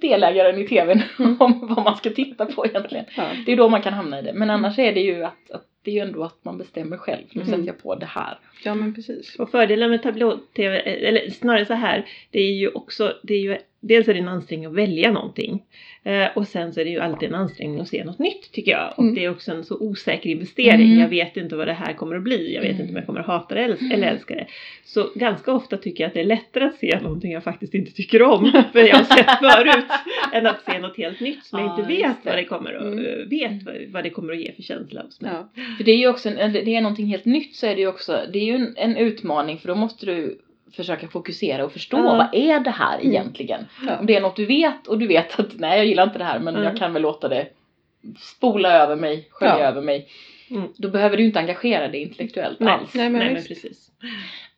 [0.00, 1.02] delägaren i tvn
[1.38, 3.04] om vad man ska titta på egentligen.
[3.16, 3.24] Ja.
[3.46, 4.32] Det är då man kan hamna i det.
[4.32, 7.22] Men annars är det ju att, att det är ju ändå att man bestämmer själv.
[7.32, 7.52] Nu Mm.
[7.54, 8.38] sätter jag på det här.
[8.64, 9.36] ja men precis.
[9.38, 13.58] Och fördelen med tablå-tv, eller snarare så här, det är ju också, det är ju,
[13.80, 15.62] dels är det en ansträngning att välja någonting.
[16.04, 18.70] Eh, och sen så är det ju alltid en ansträngning att se något nytt tycker
[18.72, 18.92] jag.
[18.96, 19.14] Och Mm.
[19.14, 20.86] det är också en så osäker investering.
[20.86, 20.98] Mm.
[21.00, 22.54] Jag vet inte vad det här kommer att bli.
[22.54, 22.80] Jag vet Mm.
[22.80, 24.46] inte om jag kommer att hata det eller, eller älska det.
[24.84, 27.92] Så ganska ofta tycker jag att det är lättare att se någonting jag faktiskt inte
[27.92, 28.52] tycker om.
[28.72, 29.84] För jag har sett förut.
[30.32, 32.82] än att se något helt nytt som jag Ja, inte vet vad det kommer att,
[32.82, 32.98] Mm.
[32.98, 35.30] eh, vet vad, vad det kommer att ge för känsla hos mig.
[35.34, 35.48] Ja.
[35.76, 37.86] För det är ju också, en, det är någonting helt nytt så är det ju
[37.88, 40.38] också, det är ju en, en utmaning för då måste du
[40.72, 42.02] försöka fokusera och förstå Ja.
[42.02, 43.10] vad är det här Mm.
[43.12, 43.66] egentligen?
[43.86, 43.98] Ja.
[43.98, 46.24] Om det är något du vet och du vet att nej jag gillar inte det
[46.24, 46.66] här men Mm.
[46.68, 47.48] jag kan väl låta det
[48.18, 49.64] spola över mig, skölja Ja.
[49.66, 50.08] över mig.
[50.50, 50.68] Mm.
[50.76, 52.94] Då behöver du inte engagera dig intellektuellt Nej, alls.
[52.94, 53.90] Nej, men nej men precis.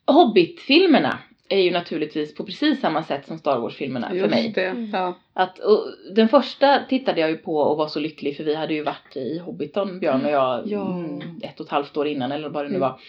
[0.06, 1.18] Hobbit-filmerna
[1.48, 4.52] är ju naturligtvis på precis samma sätt som Star Wars-filmerna för Just mig.
[4.54, 4.88] det.
[4.92, 5.18] Ja.
[5.32, 8.74] Att, och, den första tittade jag ju på och var så lycklig för vi hade
[8.74, 10.92] ju varit i Hobbiton, Björn och jag, Ja.
[10.92, 12.80] mm, ett och ett halvt år innan eller vad det nu Mm.
[12.88, 13.00] var.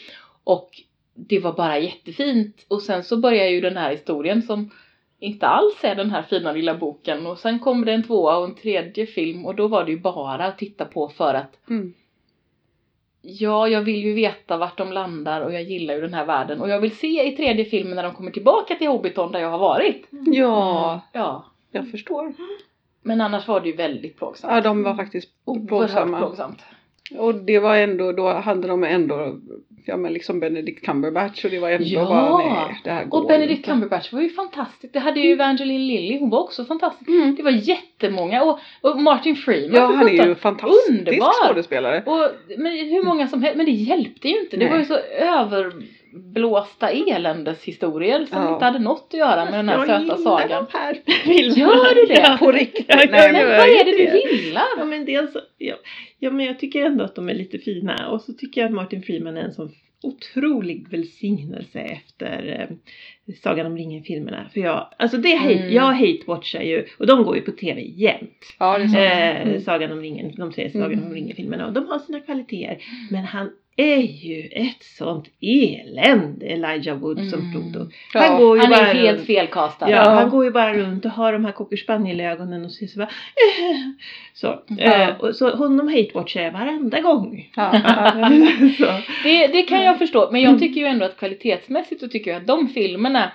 [0.44, 0.70] Och
[1.28, 2.66] det var bara jättefint.
[2.68, 4.70] Och sen så börjar ju den här historien som
[5.20, 7.26] inte alls är den här fina lilla boken.
[7.26, 10.00] Och sen kom det en tvåa och en tredje film och då var det ju
[10.00, 11.94] bara att titta på för att Mm.
[13.22, 16.62] ja, jag vill ju veta vart de landar och jag gillar ju den här världen.
[16.62, 19.50] Och jag vill se i tredje filmen när de kommer tillbaka till Hobbiton där jag
[19.50, 20.08] har varit.
[20.26, 22.34] ja, Ja, jag förstår.
[23.02, 24.54] men annars var det ju väldigt plågsamt.
[24.54, 26.18] Ja, de var faktiskt Oerhört plågsamma.
[26.18, 26.60] plågsamt.
[27.18, 29.36] Och det var ändå, då hade de ändå,
[29.86, 32.06] ja men liksom Benedict Cumberbatch och det var ändå Ja.
[32.06, 33.70] bara nej, det här går Och Benedict inte.
[33.72, 34.94] Cumberbatch var ju fantastisk.
[34.94, 37.10] Det hade ju Evangeline Lilly, hon var också fantastisk.
[37.10, 37.36] Mm.
[37.36, 41.48] Det var jättemånga och, och Martin Freeman Ja, han är ju fantastisk Underbar.
[41.48, 42.04] skådespelare.
[42.06, 44.58] Och men hur många som helst, men det hjälpte ju inte.
[44.58, 44.72] Det Nej.
[44.72, 44.98] var ju så
[46.14, 48.54] överblåsta eländeshistorier som Ja.
[48.54, 50.50] inte hade något att göra med den här Jag söta sagan.
[50.50, 51.56] de här filmerna.
[51.60, 52.22] Gör du det?
[52.22, 52.38] Ja.
[52.40, 52.86] På riktigt.
[52.90, 54.64] Nej, Men men vad är det du gillar?
[54.78, 55.76] Ja men dels, ja,
[56.20, 58.74] ja men jag tycker ändå att de är lite fina och så tycker jag att
[58.76, 59.72] Martin Freeman är en sån
[60.04, 62.76] otrolig välsignelse efter eh,
[63.44, 64.50] Sagan om ringen-filmerna.
[64.54, 65.74] För jag, alltså det hate, Mm.
[65.74, 68.56] jag hate-watchar ju, och de går ju på tv jämt.
[68.60, 68.80] Ja.
[68.80, 69.62] Eh, Mm.
[69.62, 71.06] Sagan om ringen, de tre Sagan Mm.
[71.06, 72.78] om ringen-filmerna och de har sina kvaliteter.
[73.12, 77.52] Men han är ju ett sånt elände, Elijah Wood som Mm.
[77.54, 77.90] Frodo.
[78.14, 79.90] Ja, Han går ju Han bara är helt runt- felkastad.
[79.90, 80.10] Ja, Ja.
[80.10, 83.10] han går ju bara runt och har de här cocker spaniel-ögonen och ser så bara
[84.34, 84.76] Så, Ja.
[85.10, 87.50] eh, och så honom hate-watchar jag varenda gång.
[87.56, 87.72] Ja,
[88.80, 89.02] ja.
[89.24, 92.42] Det, det kan jag förstå, men jag tycker ju ändå att kvalitetsmässigt så tycker jag
[92.42, 93.32] att de filmerna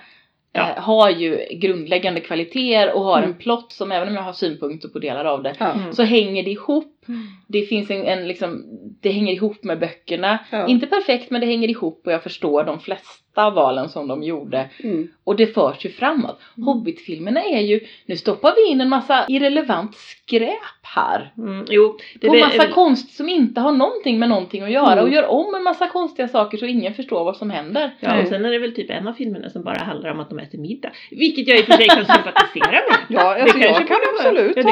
[0.53, 0.61] Ja.
[0.69, 3.29] eh, har ju grundläggande kvaliteter och har Mm.
[3.29, 5.71] en plott som även om jag har synpunkter på delar av det Ja.
[5.73, 5.93] Mm.
[5.93, 6.93] så hänger det ihop.
[7.47, 8.63] Det finns en, en liksom,
[9.01, 10.39] det hänger ihop med böckerna.
[10.51, 10.67] Ja.
[10.67, 14.69] Inte perfekt men det hänger ihop och jag förstår de flesta valen som de gjorde.
[14.83, 15.07] Mm.
[15.23, 16.39] Och det förs ju framåt.
[16.57, 16.67] Mm.
[16.67, 20.51] Hobbitfilmerna är ju, nu stoppar vi in en massa irrelevant skräp
[20.95, 21.33] här.
[21.37, 24.71] Mm, jo, det På är massa väl- konst som inte har någonting med någonting att
[24.71, 25.03] göra Mm.
[25.05, 27.95] och gör om en massa konstiga saker så ingen förstår vad som händer.
[27.99, 30.29] Ja, och sen är det väl typ en av filmerna som bara handlar om att
[30.29, 30.89] de äter middag.
[31.11, 32.97] Vilket jag i och för sig kan sympatisera med.
[33.09, 34.71] Ja, Det alltså jag kanske kan absolut Ja, det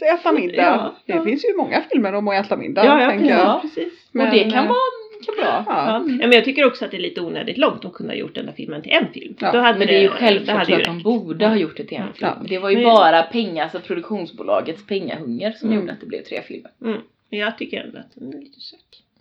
[0.00, 0.92] kan- äta middag.
[1.06, 2.84] Ja, det finns ju många filmer om att äta middag.
[2.84, 3.38] Ja, ja, tänker precis.
[3.38, 3.62] jag.
[3.62, 3.92] precis.
[4.12, 4.78] Men, och det kan eh, vara
[5.26, 5.64] kan bra.
[5.66, 5.86] Ja.
[5.86, 5.98] Ja.
[5.98, 8.46] men jag tycker också att det är lite onödigt långt att kunna ha gjort den
[8.46, 9.34] där filmen till en film.
[9.38, 11.96] Ja, Då hade Men det är ju självklart att de borde ha gjort det till
[11.96, 12.30] en film.
[12.40, 12.46] Ja.
[12.48, 15.80] Det var ju Men- bara pengar, alltså produktionsbolagets pengahunger som Mm.
[15.80, 16.70] gjorde att det blev tre filmer.
[16.84, 17.00] Mm.
[17.30, 18.78] Men jag tycker ändå att den är lite söt.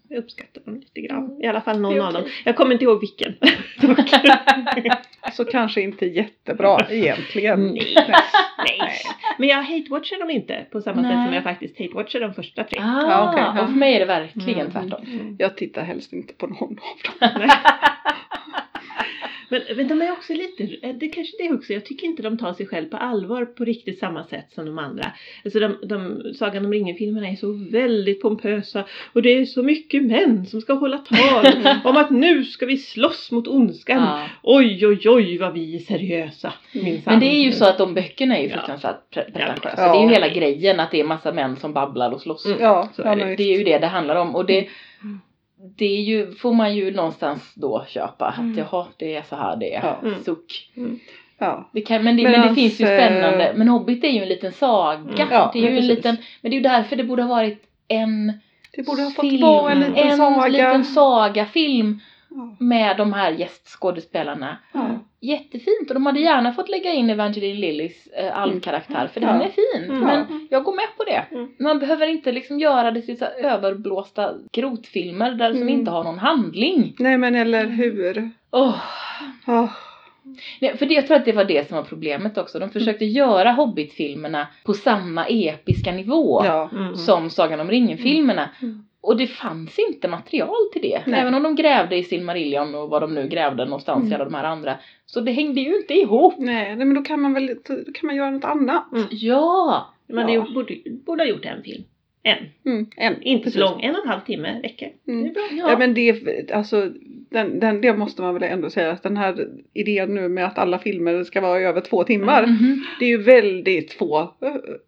[0.10, 1.26] Jag uppskattar dem lite grann.
[1.26, 1.41] Mm.
[1.41, 2.24] I alla fall någon är av dem.
[2.46, 3.36] Jag kommer inte ihåg vilken.
[5.34, 7.65] Så kanske inte jättebra egentligen.
[7.74, 7.96] Nej.
[8.58, 8.91] Nej.
[9.38, 11.26] Men jag hate-watchar dem inte på samma sätt Nej.
[11.28, 12.80] som jag faktiskt hate-watchar de första tre.
[12.82, 13.62] Ah, Ja, okej, ja.
[13.62, 14.72] och för mig är det verkligen Mm.
[14.72, 15.06] tvärtom.
[15.08, 15.36] Mm.
[15.39, 16.80] Jag tittar helst inte på någon
[17.22, 17.50] av dem.
[19.49, 22.38] Men, men de är också lite, det är kanske det också, jag tycker inte de
[22.38, 25.03] tar sig själv på allvar på riktigt samma sätt som de andra.
[25.45, 30.03] Alltså de, de Sagan om ringen-filmerna är så väldigt pompösa och det är så mycket
[30.03, 31.45] män som ska hålla tal
[31.84, 33.97] om att nu ska vi slåss mot ondskan.
[34.01, 34.27] Ja.
[34.43, 36.53] Oj oj oj vad vi är seriösa.
[36.73, 37.01] minsann.
[37.13, 38.55] Men det är ju så att de böckerna är ju Ja.
[38.55, 39.81] fruktansvärt pre- pretentiösa.
[39.81, 39.93] Ja.
[39.93, 42.45] Det är ju hela grejen att det är massa män som babblar och slåss.
[42.45, 42.58] Mm.
[42.62, 43.36] Ja, Så ja är det.
[43.36, 44.67] Det är ju det det handlar om och det,
[45.03, 45.19] Mm.
[45.78, 48.26] Det är ju, får man ju någonstans då köpa.
[48.26, 48.58] Att Mm.
[48.58, 49.84] jaha, det är så här det är.
[49.84, 50.08] Ja.
[50.08, 50.24] Mm.
[50.24, 50.72] Suck.
[51.38, 51.70] Ja.
[51.74, 53.54] Det kan, men, det, men det finns ju eh, spännande.
[53.56, 55.00] Men Hobbit är ju en liten saga.
[55.24, 55.28] Mm.
[55.32, 57.30] Ja, det är ju men en liten, men det är ju därför det borde ha
[57.30, 58.34] varit en
[58.72, 60.48] Det borde ha fått film, vara en liten en saga.
[60.48, 62.00] liten sagafilm
[62.60, 64.58] med de här gästskådespelarna.
[64.74, 64.89] Ja.
[65.25, 69.27] Jättefint och de hade gärna fått lägga in Evangeline Lillys äh, alvkaraktär för Ja.
[69.27, 69.83] den är fin.
[69.91, 69.99] Mm.
[69.99, 71.25] Men jag går med på det.
[71.35, 71.49] Mm.
[71.59, 75.73] Man behöver inte liksom göra det till så överblåsta grotfilmer där som Mm.
[75.73, 76.95] inte har någon handling.
[76.99, 78.31] Nej men eller hur.
[78.51, 78.75] Åh.
[79.47, 79.69] Oh.
[80.61, 82.59] Nej, för det, jag tror att det var det som var problemet också.
[82.59, 86.69] De försökte göra Hobbit-filmerna på samma episka nivå Ja.
[86.73, 86.95] Mm.
[86.95, 88.49] som Sagan om ringen-filmerna.
[89.06, 89.10] Mm.
[89.10, 91.02] Och det fanns inte material till det.
[91.08, 91.20] Nej.
[91.20, 94.15] Även om de grävde i Silmarillion och vad de nu grävde någonstans i Mm.
[94.15, 94.78] alla de här andra.
[95.06, 96.34] Så det hängde ju inte ihop.
[96.38, 98.91] Nej, nej men då kan man väl då kan man göra något annat.
[98.94, 99.06] Mm.
[99.12, 99.94] Ja!
[100.13, 100.48] Man Ja.
[100.54, 101.84] borde, borde ha gjort en film.
[102.24, 102.38] En.
[102.74, 102.86] Mm.
[102.98, 103.22] En.
[103.22, 103.62] Inte Precis.
[103.62, 104.91] så lång, en och en halv timme räcker.
[105.08, 105.24] Mm.
[105.24, 105.70] Det är bra.
[105.72, 105.78] Ja.
[105.78, 106.89] men det, alltså,
[107.30, 110.58] den, den, det måste man väl ändå säga att den här idén nu med att
[110.58, 112.46] alla filmer ska vara över två timmar.
[112.46, 112.84] Mhm.
[113.00, 114.34] Det är ju väldigt få,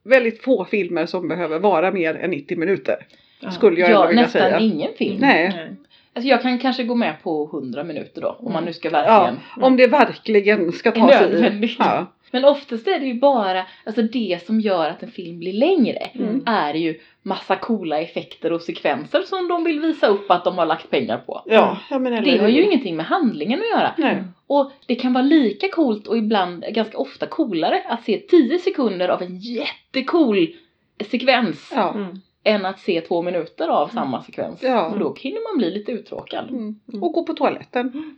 [0.04, 2.96] väldigt få filmer som behöver vara mer än 90 minuter.
[3.39, 3.52] Ja.
[3.52, 4.60] Skulle jag Ja, vilja nästan säga.
[4.60, 5.17] ingen film.
[5.19, 5.50] Nej.
[5.56, 5.76] Nej.
[6.13, 8.38] Alltså jag kan kanske gå med på 100 minuter då.
[8.39, 9.39] Om man nu ska Ja, verkligen.
[9.65, 11.76] om det verkligen ska Är ta sig i.
[11.80, 12.06] Ja.
[12.32, 15.97] Men oftast är det ju bara, alltså det som gör att en film blir längre
[16.13, 16.43] Mm.
[16.45, 20.65] är ju massa coola effekter och sekvenser som de vill visa upp att de har
[20.65, 21.41] lagt pengar på.
[21.45, 23.93] Ja, ja, men eller Det har ju ingenting med handlingen att göra.
[23.97, 24.23] Nej.
[24.47, 29.10] Och det kan vara lika coolt och ibland ganska ofta coolare att se 10 sekunder
[29.10, 30.47] av en jättecool
[31.12, 31.93] sekvens Ja.
[31.93, 32.21] Mm.
[32.48, 34.64] Än att se två minuter av samma sekvens.
[34.64, 34.92] Ja.
[34.92, 36.50] För då hinner man bli lite uttråkad.
[36.50, 36.80] Mm.
[37.02, 38.18] Och gå på toaletten.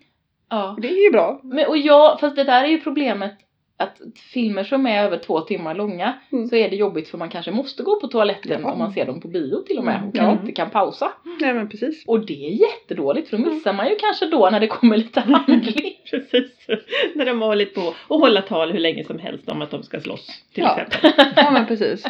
[0.49, 0.77] Ja.
[0.81, 1.39] Det är ju bra.
[1.43, 3.33] Men, och jag, fast det där är ju problemet
[3.79, 4.01] att
[4.33, 6.47] filmer som är över två timmar långa Mm.
[6.47, 8.71] så är det jobbigt för man kanske måste gå på toaletten Ja.
[8.71, 10.31] om man ser dem på bio till och med och kan Ja.
[10.31, 11.11] inte kan pausa.
[11.41, 12.03] Nej men precis.
[12.07, 15.19] Och det är jättedåligt för då missar man ju kanske då när det kommer lite
[15.19, 15.93] handling.
[16.11, 16.67] Precis.
[17.15, 19.83] När de har hållit på och hålla tal hur länge som helst om att de
[19.83, 20.43] ska slåss.
[20.53, 20.79] Till Ja.
[20.81, 21.11] exempel.
[21.35, 22.05] Ja men precis.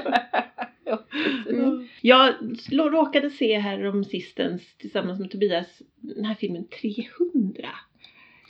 [0.86, 1.60] ja, precis.
[1.60, 1.88] Mm.
[2.02, 2.34] Jag
[2.72, 7.70] råkade se här om sistens tillsammans med Tobias den här filmen 300.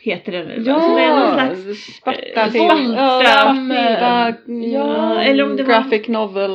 [0.02, 0.64] Heter den.
[0.66, 2.20] Ja, Som är någon slags Sparta
[2.58, 6.52] eh, våldsam, Ja, eh, mm, ja, eller om det var- Graphic novel.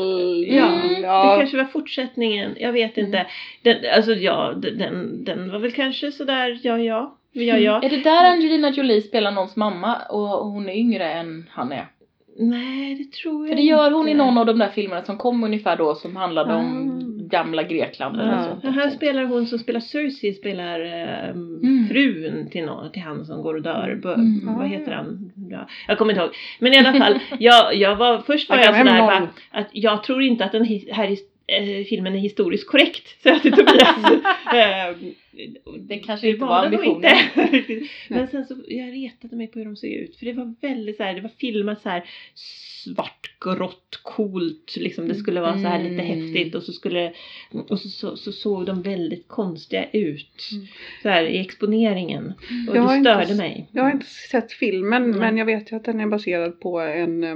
[0.48, 1.36] Ja, Mm, det ja.
[1.38, 2.54] kanske var fortsättningen.
[2.58, 3.18] Jag vet inte.
[3.18, 3.30] Mm.
[3.62, 7.16] Den, alltså ja, den, den var väl kanske sådär, ja ja.
[7.32, 7.80] Ja ja.
[7.82, 11.86] Är det där Angelina Jolie spelar någons mamma och hon är yngre än han är?
[12.38, 14.24] Nej, det tror jag För det gör hon i inte.
[14.24, 17.13] någon av de där filmerna som kom ungefär då som handlade om Ah.
[17.28, 18.44] Gamla Grekland eller Ja.
[18.44, 18.66] så.
[18.66, 21.88] Ja, här spelar hon som spelar Cersei spelar eh, Mm.
[21.88, 24.00] frun till, någon, till han som går och dör.
[24.02, 24.56] B- Mm.
[24.58, 25.32] Vad heter han?
[25.50, 26.34] Ja, jag kommer inte ihåg.
[26.58, 28.96] Men i alla fall, jag, jag var, först var jag Agamemnon.
[28.96, 29.06] sådär
[29.52, 31.10] bara, att jag tror inte att den här
[31.46, 33.96] eh, filmen är historiskt korrekt, sa jag till Tobias.
[34.54, 34.96] Eh,
[35.78, 36.94] Det kanske inte var ambitionen.
[36.94, 37.86] inte.
[38.08, 40.16] Men sen så, jag retade mig på hur de såg ut.
[40.16, 42.02] För det var väldigt så här, det var filmat så här
[42.84, 44.76] svart, grått, coolt.
[44.76, 46.06] Liksom det skulle vara så här lite Mm.
[46.20, 47.12] häftigt och så skulle,
[47.68, 50.48] och så, så, så såg de väldigt konstiga ut.
[50.52, 50.66] Mm.
[51.02, 52.32] Så här i exponeringen.
[52.68, 53.68] Och Jag det inte störde s- mig.
[53.72, 55.18] Jag har inte sett filmen Mm.
[55.18, 57.34] men jag vet ju att den är baserad på en, eh,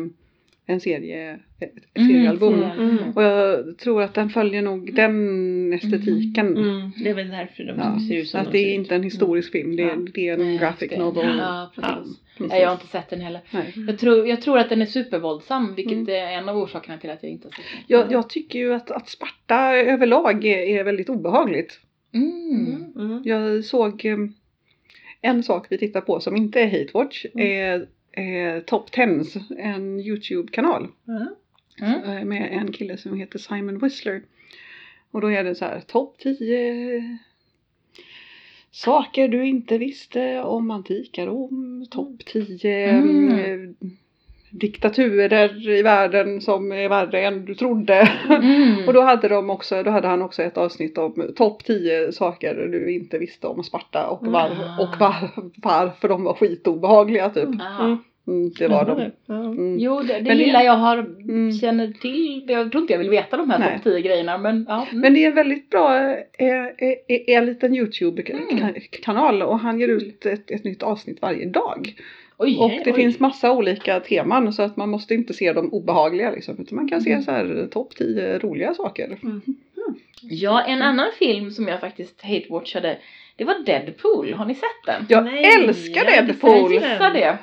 [0.71, 2.63] en serie, ett Mm, seriealbum.
[2.63, 2.99] Mm.
[3.17, 6.57] Och jag tror att den följer nog den estetiken.
[6.57, 8.95] Mm, det är väl därför de Ja, ser ut som att de det är inte
[8.95, 9.97] en historisk film, det är, Ja.
[10.15, 11.37] det är en Nej, graphic det- novel.
[11.39, 11.95] Ja, precis.
[12.39, 12.51] precis.
[12.53, 13.41] Nej, jag har inte sett den heller.
[13.51, 13.73] Nej.
[13.89, 16.09] Jag tror, jag tror att den är supervåldsam, vilket Mm.
[16.09, 17.85] är en av orsakerna till att jag inte har sett den.
[17.99, 21.81] Jag, jag tycker ju att, att Sparta överlag är, är väldigt obehagligt.
[22.15, 22.67] Mm.
[22.67, 22.93] Mm.
[23.11, 23.23] Mm.
[23.25, 24.17] Jag såg eh,
[25.21, 27.47] en sak vi tittar på som inte är Hate Watch Mm.
[27.47, 27.87] är,
[28.19, 31.27] är Top Tens, en YouTube-kanal Ja.
[31.87, 32.19] Mm.
[32.19, 34.23] eh, med en kille som heter Simon Whistler.
[35.11, 37.19] Och då är det så här topp 10
[38.71, 43.39] saker du inte visste om antika Rom, topp 10 Mm.
[43.39, 43.89] eh,
[44.51, 48.09] diktaturer i världen som är värre än du trodde.
[48.29, 48.77] Mm.
[48.87, 52.55] Och då hade, de också, då hade han också ett avsnitt om topp 10 saker
[52.55, 54.83] du inte visste om Sparta och, var, Ah.
[54.83, 55.15] och var,
[55.57, 57.49] varför de var skitobehagliga typ.
[57.61, 57.85] Ah.
[57.85, 57.99] Mm.
[58.29, 59.11] Mm, det var de.
[59.35, 59.79] Mm.
[59.79, 61.53] Jo, det, det Men det- lilla jag har Mm.
[61.53, 64.87] känner till, jag tror inte jag vill veta de här topp 10 grejerna men ja.
[64.91, 65.01] Mm.
[65.01, 67.81] Men det är en väldigt bra eh, eh, eh, en liten Mm.
[67.85, 71.95] YouTube-kanal och han ger ut ett, ett nytt avsnitt varje dag.
[72.41, 72.97] Oj, Och det oj.
[72.97, 76.57] finns massa olika teman så att man måste inte se de obehagliga liksom.
[76.61, 77.23] Utan man kan se Mm.
[77.25, 79.19] så här topp 10 roliga saker.
[80.23, 82.97] Ja, en annan film som jag faktiskt hate-watchade
[83.39, 85.07] det var Deadpool, har ni sett den?
[85.09, 86.53] Jag Nej, älskar jag Deadpool!
[86.53, 87.39] Jag gissar det.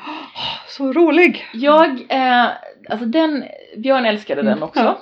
[0.67, 1.45] Så rolig!
[1.53, 2.47] Jag, eh,
[2.89, 3.43] alltså den,
[3.77, 4.97] Björn älskade den Mm, också.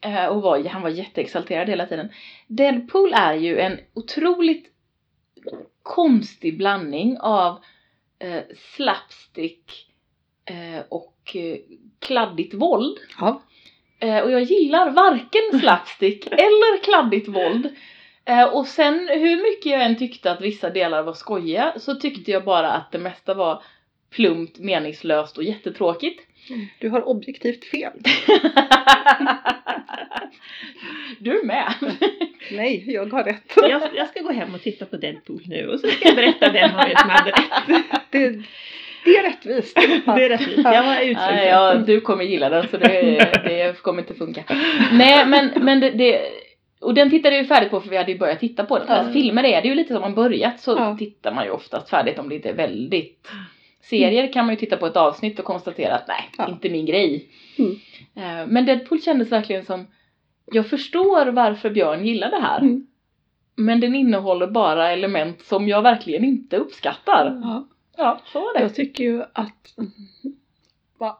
[0.00, 2.08] Eh, och var, han var jätteexalterad hela tiden.
[2.46, 4.66] Deadpool är ju en otroligt
[5.82, 7.58] konstig blandning av
[8.18, 9.92] eh, slapstick
[10.44, 11.58] eh, och eh,
[11.98, 12.98] kladdigt våld.
[13.20, 13.42] Ja.
[14.00, 17.68] Eh, och jag gillar varken slapstick eller kladdigt våld.
[18.24, 22.30] Eh, och sen hur mycket jag än tyckte att vissa delar var skojiga så tyckte
[22.30, 23.62] jag bara att det mesta var
[24.10, 26.20] plumpt, meningslöst och jättetråkigt.
[26.78, 27.92] Du har objektivt fel.
[31.18, 31.74] Du med!
[32.50, 33.52] Nej, jag har rätt.
[33.56, 36.52] Jag, jag ska gå hem och titta på Deadpool nu och så ska jag berätta
[36.52, 38.02] vem av er som hade rätt.
[38.10, 38.42] Det,
[39.06, 39.76] det är rättvist.
[40.16, 40.58] Det är rättvist.
[40.64, 41.46] Jag var Nej, utslängd.
[41.50, 42.88] ja, du kommer gilla den så det,
[43.44, 44.44] det kommer inte funka.
[44.92, 46.20] Nej men, men det, det
[46.80, 48.86] och den tittade ju färdigt på för vi hade ju börjat titta på den.
[48.88, 48.94] Ja.
[48.96, 50.96] Fast filmer är det ju lite som man börjat så Ja.
[50.98, 53.28] tittar man ju oftast färdigt om det inte är väldigt
[53.82, 56.48] Serier kan man ju titta på ett avsnitt och konstatera att nej, Ja.
[56.48, 57.28] inte min grej.
[57.58, 57.70] Mm.
[58.16, 59.86] Eh, Men Deadpool kändes verkligen som
[60.52, 62.60] Jag förstår varför Björn gillar det här.
[62.60, 62.86] Mm.
[63.56, 67.40] Men den innehåller bara element som jag verkligen inte uppskattar.
[67.42, 67.68] Ja.
[67.96, 68.60] Ja, så var det.
[68.60, 69.74] Jag tycker ju att,
[70.98, 71.18] va-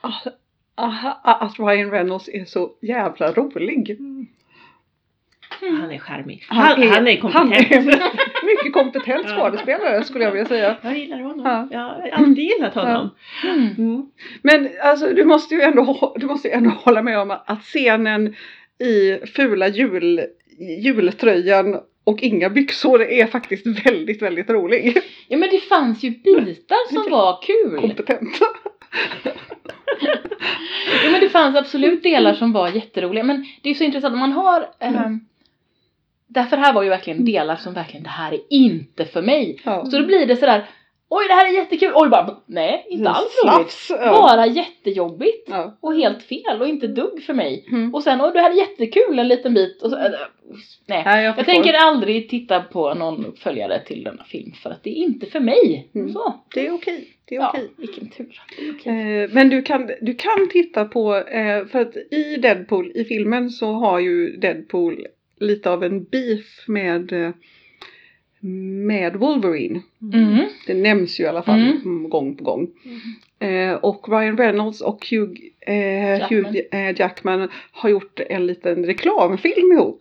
[0.75, 3.99] aha, att Ryan Reynolds är så jävla rolig.
[5.61, 6.45] Han är charmig.
[6.49, 7.35] Han, han, är kompetent.
[7.43, 9.37] Han är mycket kompetent Ja.
[9.37, 10.77] skådespelare skulle jag vilja säga.
[10.83, 11.41] Jag gillar honom.
[11.45, 11.69] Ja.
[11.71, 13.11] Jag har alltid gillat honom.
[13.45, 13.69] Mm.
[13.79, 14.11] Mm.
[14.43, 18.35] Men alltså du måste ju ändå, du måste ju ändå hålla med om att scenen
[18.79, 20.21] i fula jul,
[20.83, 24.99] jultröjan och inga byxor är faktiskt väldigt, väldigt rolig.
[25.29, 27.81] Ja men det fanns ju bitar som var kul.
[27.81, 28.41] Kompetent.
[31.05, 33.25] Ja men det fanns absolut delar som var jätteroliga.
[33.25, 35.21] Men det är så intressant om man har ehm,
[36.27, 39.61] Därför här var ju verkligen delar som verkligen det här är inte för mig.
[39.65, 39.87] Ja.
[39.87, 40.69] Så då blir det sådär
[41.09, 41.93] Oj det här är jättekul!
[41.95, 43.87] Oj bara nej inte alls roligt.
[43.91, 44.13] Ja.
[44.13, 45.49] Bara jättejobbigt.
[45.49, 45.79] Ja.
[45.81, 47.67] Och helt fel och inte dugg för mig.
[47.73, 47.95] Mm.
[47.95, 49.83] Och sen oj det här är jättekul en liten bit.
[49.83, 50.11] Och så, äh,
[50.87, 51.03] nej.
[51.07, 54.91] Nej, jag, Jag tänker aldrig titta på någon uppföljare till denna film för att det
[54.91, 55.91] är inte för mig.
[55.95, 56.13] Mm.
[56.13, 56.35] Så.
[56.55, 57.09] Det är okej.
[57.29, 57.71] Det är Ja, okej.
[57.77, 58.43] vilken tur.
[58.75, 59.23] Okej.
[59.23, 63.51] Eh, men du kan, du kan titta på, eh, för att i Deadpool, i filmen
[63.51, 65.07] så har ju Deadpool
[65.41, 67.31] lite av en beef med, eh,
[68.87, 69.81] med Wolverine.
[70.13, 70.45] Mm.
[70.67, 71.77] Det nämns ju i alla fall Mm.
[71.85, 72.69] mm, gång på gång.
[73.39, 76.45] Eh, och Ryan Reynolds och Hugh, eh, Jackman.
[76.45, 80.01] Hugh eh, Jackman har gjort en liten reklamfilm ihop.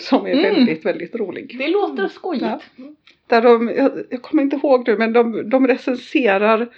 [0.00, 0.42] Som är Mm.
[0.42, 1.54] väldigt, väldigt rolig.
[1.58, 2.44] Det låter skojigt.
[2.44, 2.60] Ja.
[3.26, 6.68] Där de, jag, jag kommer inte ihåg nu, men de, de recenserar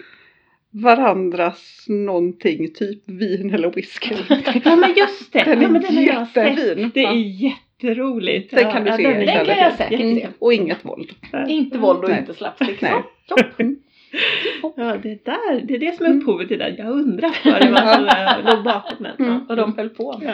[0.70, 4.14] varandras någonting, typ vin eller whisky.
[4.64, 5.44] Ja men just det.
[5.44, 6.59] Den ja, men är den har jag sett.
[6.59, 6.90] jättefin.
[6.94, 8.50] Det är jätteroligt.
[8.54, 10.16] Den kan du se den Den kan jag säkert Mm.
[10.16, 10.26] se.
[10.38, 11.10] Och inget våld.
[11.48, 12.80] Inte våld och inte slapstick.
[12.80, 12.92] Nej.
[13.28, 13.76] Toppen.
[14.76, 16.74] Ja, det där, det är det som är upphovet till det.
[16.78, 19.26] Jag undrar vad det var som eh, låg bakom den.
[19.28, 19.46] Mm.
[19.48, 20.20] Vad de höll på.
[20.24, 20.32] Ja.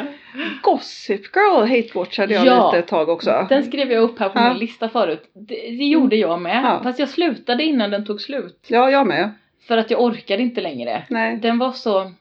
[0.62, 2.66] Gossip Girl Hate Watchade jag Ja.
[2.66, 3.46] lite ett tag också.
[3.48, 4.48] Den skrev jag upp här på Ja.
[4.48, 5.22] min lista förut.
[5.35, 6.61] Det, det gjorde jag med.
[6.64, 6.80] Ja.
[6.82, 8.66] Fast jag slutade innan den tog slut.
[8.68, 9.30] Ja, jag med.
[9.68, 11.02] För att jag orkade inte längre.
[11.09, 11.37] Nej.
[11.42, 12.12] Den var så...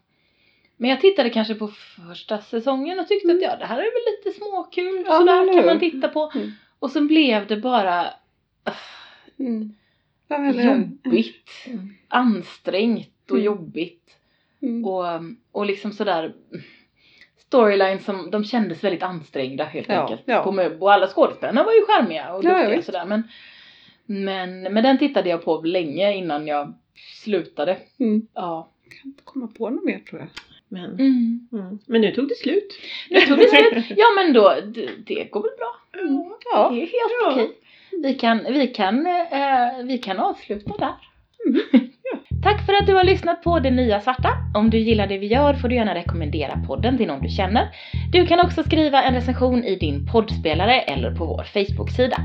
[0.77, 4.25] Men jag tittade kanske på första säsongen och tyckte att ja, det här är väl
[4.25, 5.03] lite småkul.
[5.07, 6.31] Ja, Sådär kan man titta på.
[6.35, 6.51] Mm.
[6.79, 8.07] Och så blev det bara
[9.39, 9.73] Mm.
[10.27, 10.75] Ja, eller hur?
[11.03, 11.49] jobbigt.
[11.67, 11.95] Mm.
[12.07, 13.45] Ansträngt och Mm.
[13.45, 14.17] jobbigt.
[14.61, 14.85] Mm.
[14.85, 15.05] Och,
[15.51, 16.33] och liksom sådär
[17.37, 20.21] storylines som de kändes väldigt ansträngda helt Ja, enkelt.
[20.25, 20.43] ja.
[20.43, 23.05] På möb och alla skådespelarna var ju charmiga och ja, duktiga och sådär.
[23.05, 23.23] Men,
[24.05, 26.73] men, men den tittade jag på länge innan jag
[27.23, 27.77] slutade.
[27.99, 28.27] Mm.
[28.33, 28.69] Ja.
[28.83, 30.29] Jag kan inte komma på något mer tror jag.
[30.69, 31.47] Men, Mm.
[31.53, 31.79] mm.
[31.87, 32.77] men nu tog det slut.
[33.09, 33.85] Nu tog det slut.
[33.97, 35.75] Ja men då, det, det går väl bra.
[36.53, 36.69] Ja.
[36.69, 37.31] Det är helt Ja.
[37.31, 37.51] okej.
[38.03, 40.93] Vi kan, vi, kan, eh, vi kan avsluta där.
[42.45, 44.29] Tack för att du har lyssnat på Det Nya Svarta.
[44.53, 47.69] Om du gillar det vi gör får du gärna rekommendera podden till någon du känner.
[48.11, 52.17] Du kan också skriva en recension i din poddspelare eller på vår Facebook-sida.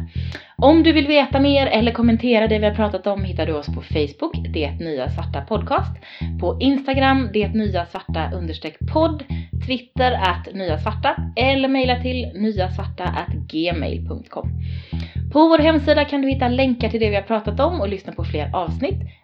[0.56, 3.66] Om du vill veta mer eller kommentera det vi har pratat om hittar du oss
[3.66, 5.96] på Facebook, Det Nya Svarta Podcast,
[6.40, 9.24] på Instagram, Det Nya Svarta understreck podd,
[9.66, 14.50] Twitter att Nya Svarta eller mejla till nyasvarta at gmail.com.
[15.32, 18.12] På vår hemsida kan du hitta länkar till det vi har pratat om och lyssna
[18.12, 19.00] på fler avsnitt.